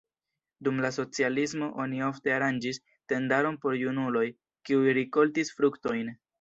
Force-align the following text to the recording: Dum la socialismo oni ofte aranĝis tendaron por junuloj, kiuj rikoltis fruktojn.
Dum 0.67 0.79
la 0.85 0.89
socialismo 0.95 1.67
oni 1.83 2.01
ofte 2.07 2.33
aranĝis 2.39 2.81
tendaron 3.15 3.61
por 3.67 3.79
junuloj, 3.85 4.27
kiuj 4.71 4.99
rikoltis 5.03 5.57
fruktojn. 5.61 6.15